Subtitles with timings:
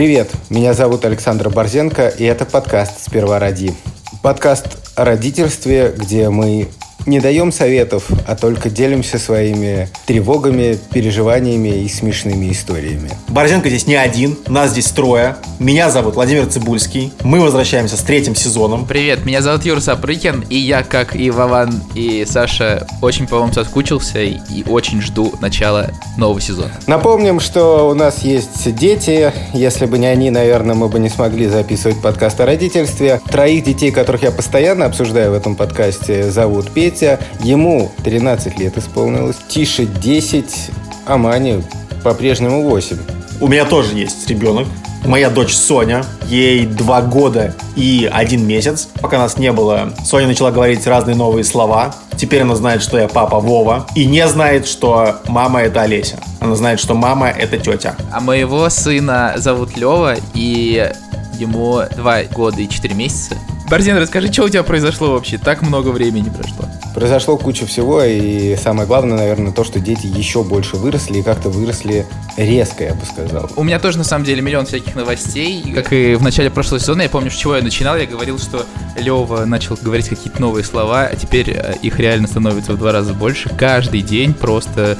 [0.00, 3.74] Привет, меня зовут Александр Борзенко, и это подкаст «Сперва роди».
[4.22, 6.68] Подкаст о родительстве, где мы
[7.06, 13.10] не даем советов, а только делимся своими тревогами, переживаниями и смешными историями.
[13.28, 15.36] Борзенко здесь не один, нас здесь трое.
[15.58, 17.12] Меня зовут Владимир Цибульский.
[17.22, 18.86] Мы возвращаемся с третьим сезоном.
[18.86, 23.52] Привет, меня зовут Юра Сапрыкин, и я, как и Вован и Саша, очень по вам
[23.52, 26.72] соскучился и очень жду начала нового сезона.
[26.86, 29.32] Напомним, что у нас есть дети.
[29.52, 33.20] Если бы не они, наверное, мы бы не смогли записывать подкаст о родительстве.
[33.30, 38.76] Троих детей, которых я постоянно обсуждаю в этом подкасте, зовут Петя, Петя, ему 13 лет
[38.76, 40.70] исполнилось, Тише 10,
[41.06, 41.62] а Мане
[42.02, 42.98] по-прежнему 8.
[43.40, 44.66] У меня тоже есть ребенок.
[45.04, 48.88] Моя дочь Соня, ей два года и один месяц.
[49.00, 51.94] Пока нас не было, Соня начала говорить разные новые слова.
[52.16, 53.86] Теперь она знает, что я папа Вова.
[53.94, 56.18] И не знает, что мама это Олеся.
[56.40, 57.94] Она знает, что мама это тетя.
[58.12, 60.92] А моего сына зовут Лева, и
[61.38, 63.36] ему два года и четыре месяца.
[63.70, 65.38] Борзин, расскажи, что у тебя произошло вообще?
[65.38, 66.64] Так много времени прошло.
[66.92, 71.50] Произошло куча всего, и самое главное, наверное, то, что дети еще больше выросли, и как-то
[71.50, 72.04] выросли
[72.36, 73.48] резко, я бы сказал.
[73.54, 75.62] У меня тоже, на самом деле, миллион всяких новостей.
[75.72, 78.66] Как и в начале прошлого сезона, я помню, с чего я начинал, я говорил, что
[78.98, 83.14] Лева начал говорить какие-то новые слова, а теперь э, их реально становится в два раза
[83.14, 83.50] больше.
[83.56, 84.98] Каждый день просто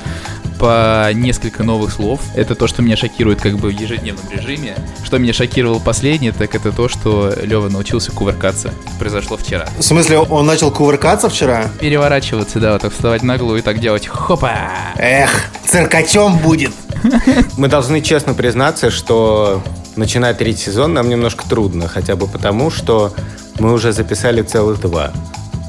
[0.60, 2.20] по несколько новых слов.
[2.34, 4.76] Это то, что меня шокирует как бы в ежедневном режиме.
[5.02, 8.72] Что меня шокировало последнее, так это то, что Лева научился кувыркаться.
[8.98, 9.66] произошло вчера.
[9.78, 11.68] В смысле, он начал кувыркаться вчера?
[11.80, 14.06] Переворачиваться, да, вот так вставать на голову и так делать.
[14.06, 14.52] Хопа!
[14.96, 16.72] Эх, циркачом будет!
[17.56, 19.62] Мы должны честно признаться, что
[19.96, 23.14] начинать третий сезон нам немножко трудно, хотя бы потому, что
[23.58, 25.12] мы уже записали целых два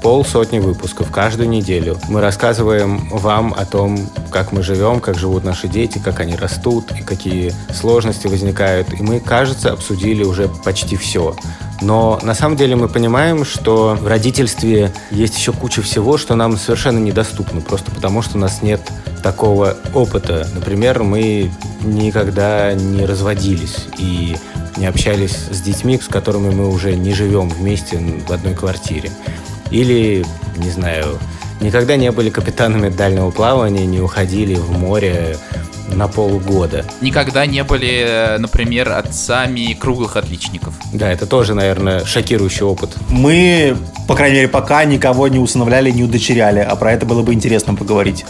[0.01, 1.97] полсотни выпусков каждую неделю.
[2.09, 6.91] Мы рассказываем вам о том, как мы живем, как живут наши дети, как они растут
[6.97, 8.91] и какие сложности возникают.
[8.93, 11.35] И мы, кажется, обсудили уже почти все.
[11.81, 16.57] Но на самом деле мы понимаем, что в родительстве есть еще куча всего, что нам
[16.57, 18.81] совершенно недоступно, просто потому что у нас нет
[19.23, 20.47] такого опыта.
[20.53, 21.51] Например, мы
[21.83, 24.35] никогда не разводились и
[24.77, 29.11] не общались с детьми, с которыми мы уже не живем вместе в одной квартире.
[29.71, 30.25] Или,
[30.57, 31.17] не знаю,
[31.61, 35.37] никогда не были капитанами дальнего плавания, не уходили в море
[35.87, 36.85] на полгода.
[37.01, 40.73] Никогда не были, например, отцами круглых отличников.
[40.93, 42.95] Да, это тоже, наверное, шокирующий опыт.
[43.09, 43.75] Мы,
[44.07, 47.75] по крайней мере, пока никого не усыновляли, не удочеряли, а про это было бы интересно
[47.75, 48.25] поговорить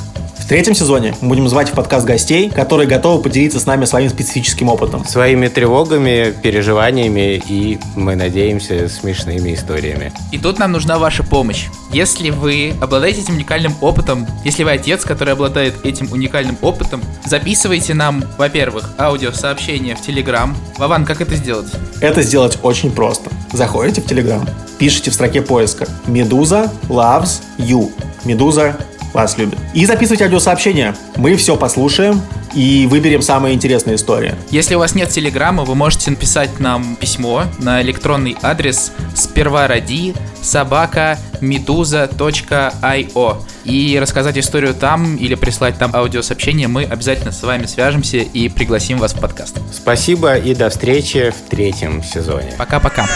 [0.52, 4.68] третьем сезоне мы будем звать в подкаст гостей, которые готовы поделиться с нами своим специфическим
[4.68, 5.06] опытом.
[5.06, 10.12] Своими тревогами, переживаниями и, мы надеемся, смешными историями.
[10.34, 11.68] И тут нам нужна ваша помощь.
[11.94, 17.94] Если вы обладаете этим уникальным опытом, если вы отец, который обладает этим уникальным опытом, записывайте
[17.94, 20.54] нам, во-первых, аудиосообщение в Телеграм.
[20.78, 21.72] Вован, как это сделать?
[22.02, 23.30] Это сделать очень просто.
[23.54, 24.46] Заходите в Телеграм,
[24.78, 27.90] пишите в строке поиска «Медуза loves you».
[28.26, 28.76] «Медуза
[29.14, 29.58] вас любит.
[29.74, 30.96] И записывайте аудиосообщения.
[31.16, 32.22] Мы все послушаем
[32.54, 34.36] и выберем самые интересные истории.
[34.50, 40.14] Если у вас нет телеграмма, вы можете написать нам письмо на электронный адрес сперва ради
[40.42, 48.18] собака meduza.io и рассказать историю там или прислать там аудиосообщение, мы обязательно с вами свяжемся
[48.18, 49.58] и пригласим вас в подкаст.
[49.72, 52.54] Спасибо и до встречи в третьем сезоне.
[52.58, 53.08] Пока-пока.